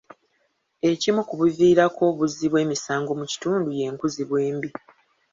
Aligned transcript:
Ekimu 0.91 1.21
ku 1.29 1.33
biviirako 1.41 2.01
obuzzi 2.11 2.45
bw'emisango 2.51 3.11
mu 3.19 3.25
kitundu 3.31 3.69
y'enkuzibwa 3.79 4.37
embi. 4.49 4.69